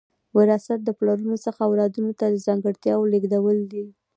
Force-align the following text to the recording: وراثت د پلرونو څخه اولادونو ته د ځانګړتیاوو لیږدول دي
وراثت 0.37 0.79
د 0.83 0.89
پلرونو 0.97 1.35
څخه 1.45 1.59
اولادونو 1.67 2.11
ته 2.19 2.25
د 2.29 2.35
ځانګړتیاوو 2.45 3.09
لیږدول 3.13 3.57
دي 3.71 3.85